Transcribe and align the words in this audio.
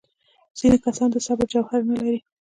ځینې 0.57 0.77
کسان 0.85 1.07
د 1.11 1.17
صبر 1.27 1.45
جوهر 1.53 1.81
نه 1.89 1.95
لري. 2.01 2.19